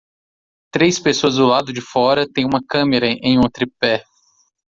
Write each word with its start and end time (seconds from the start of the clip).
Três 0.71 0.97
pessoas 0.97 1.35
do 1.35 1.45
lado 1.45 1.71
de 1.71 1.79
fora 1.79 2.25
tem 2.27 2.43
uma 2.43 2.59
câmera 2.67 3.05
em 3.05 3.37
um 3.37 3.47
tripé. 3.47 4.03